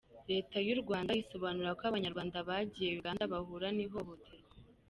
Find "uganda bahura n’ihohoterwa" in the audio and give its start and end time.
3.01-4.53